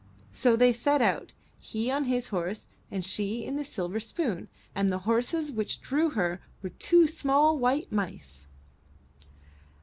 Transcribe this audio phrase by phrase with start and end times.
[0.31, 4.89] So they set out, he on his horse and she in the silver spoon, and
[4.89, 8.47] the horses which drew her were two small white mice.